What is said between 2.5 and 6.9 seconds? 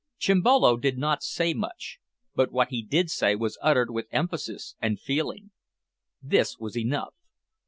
what he did say was uttered with emphasis and feeling. This was